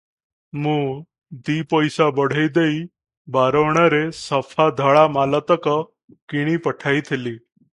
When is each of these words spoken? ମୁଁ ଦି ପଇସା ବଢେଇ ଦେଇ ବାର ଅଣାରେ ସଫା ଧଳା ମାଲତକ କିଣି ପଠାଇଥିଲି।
ମୁଁ 0.61 0.77
ଦି 1.49 1.57
ପଇସା 1.73 2.07
ବଢେଇ 2.19 2.49
ଦେଇ 2.55 2.81
ବାର 3.37 3.61
ଅଣାରେ 3.73 4.01
ସଫା 4.21 4.67
ଧଳା 4.81 5.05
ମାଲତକ 5.19 5.77
କିଣି 6.35 6.57
ପଠାଇଥିଲି। 6.67 7.37